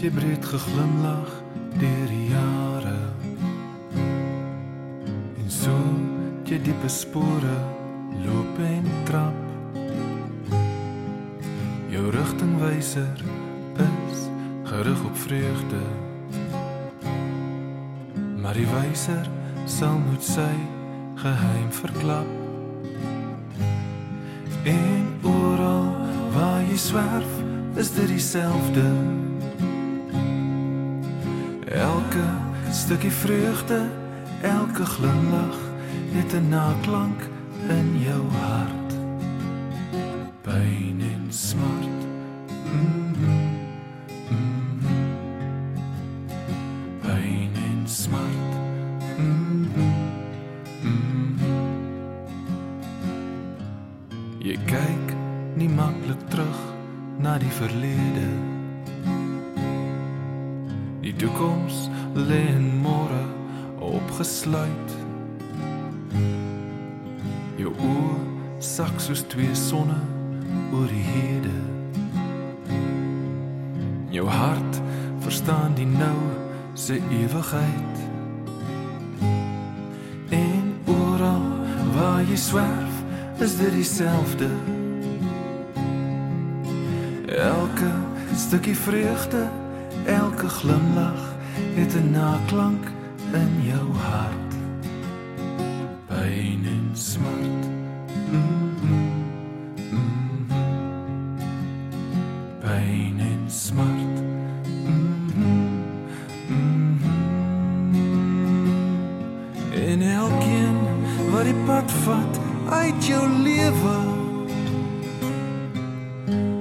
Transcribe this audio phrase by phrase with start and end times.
[0.00, 1.32] so jy breed geglimlag
[1.76, 3.00] deur die jare.
[5.36, 5.74] En so
[6.48, 7.56] jy diepe spore
[8.24, 9.36] loop en trap.
[11.92, 13.24] Jou rigtingwyser
[13.84, 14.24] is
[14.72, 15.84] gerig op vreugde.
[18.40, 19.28] Maar die wyser
[19.68, 20.52] sal moet sy
[21.20, 22.36] geheim verklap.
[24.64, 25.92] En oral
[26.32, 27.42] waar jy swerf,
[27.76, 29.28] is dit dieselfde.
[32.70, 33.90] Elke stukkie vreugde,
[34.42, 35.58] elke glimlag
[36.14, 37.20] het 'n naklank
[37.68, 38.94] in jou hart.
[40.40, 42.00] Pyn en smart.
[42.64, 43.50] Mm -hmm.
[44.30, 45.10] Mm -hmm.
[47.00, 48.52] Pyn en smart.
[49.18, 49.94] Mm -hmm.
[50.82, 51.58] Mm -hmm.
[54.38, 55.16] Jy kyk
[55.54, 56.58] nie maklik terug
[57.18, 58.49] na die verlede.
[61.00, 63.22] Die toekoms lê in môre
[63.80, 64.96] opgesluit.
[67.56, 68.18] Jou oë
[68.60, 69.96] sak soos twee sonne
[70.74, 71.54] oor die hede.
[74.12, 74.80] Jou hart
[75.24, 76.18] verstaan die nou
[76.74, 78.04] se ewigheid.
[80.30, 81.48] En oral
[81.94, 83.00] waar jy swerf,
[83.40, 84.50] is dit dieselfde.
[87.40, 87.90] Elke
[88.36, 89.48] stukkie vreugde,
[90.10, 91.22] elke glimlag
[91.74, 92.84] het 'n naklank
[93.32, 94.52] in jou hart.
[96.06, 97.64] Pyn en smart.
[98.30, 98.74] Mm.
[98.82, 99.16] Mm
[99.80, 100.46] -hmm.
[102.60, 104.16] Pyn en smart.
[104.86, 105.84] Mm.
[106.48, 107.00] Mm.
[109.72, 110.76] En elkeen
[111.30, 112.40] wat die pad vat
[112.70, 113.98] uit jou lewe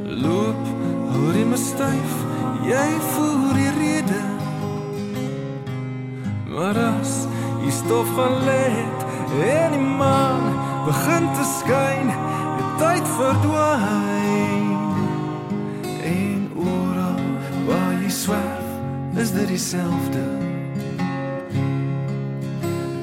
[0.05, 0.67] loop
[1.15, 2.27] oor die styf
[2.69, 3.38] jy voer
[6.49, 7.27] maar as
[7.63, 8.65] jy stof gaan lê
[9.45, 10.45] en die maan
[10.85, 12.09] begin te skyn
[12.57, 14.71] die tyd verdwyn.
[16.09, 17.21] En oral
[17.67, 18.69] waar jy swerf
[19.21, 20.25] is dit dieselfde.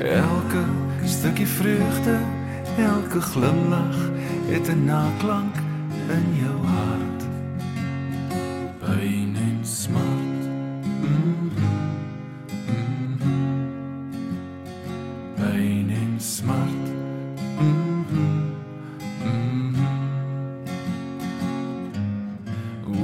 [0.06, 0.64] Elke
[1.04, 2.18] stukkie vreugde
[2.76, 3.98] elke glimlag
[4.50, 5.56] het 'n naklank
[6.16, 7.22] in jou hart.
[8.80, 10.05] Pyn en smart
[16.16, 16.84] en smart
[17.60, 18.54] mm -hmm.
[19.24, 19.88] Mm -hmm.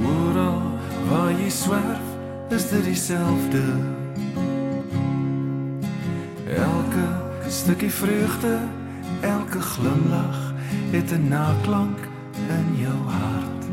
[0.05, 0.61] oral
[1.09, 2.05] waar jy swerf
[2.49, 3.63] is dit dieselfde
[6.55, 7.05] elke
[7.47, 8.57] stukkie vreugde
[9.21, 10.53] elke glimlag
[10.91, 11.99] het 'n naklank
[12.49, 13.63] in jou hart.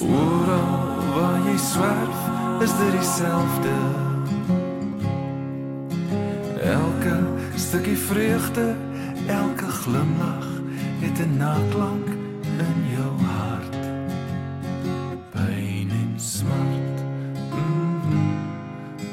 [0.00, 2.18] Oral waar jy swerf,
[2.60, 4.05] is dit dieselfde.
[7.76, 8.74] stukkie vreugde,
[9.26, 10.48] elke glimlach
[11.00, 12.06] het een naklank
[12.58, 13.76] in jouw hart.
[15.30, 17.00] Pijn en smart.
[17.50, 18.16] Mhm,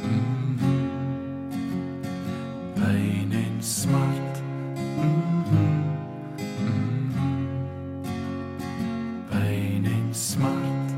[0.01, 0.69] mhm.
[2.73, 4.41] pijn en smart.
[4.95, 5.81] Mhm,
[9.29, 10.91] pijn en smart.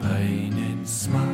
[0.00, 1.27] pijn en smart.